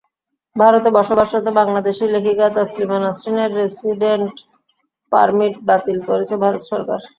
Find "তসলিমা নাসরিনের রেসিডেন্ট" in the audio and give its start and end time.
2.55-4.35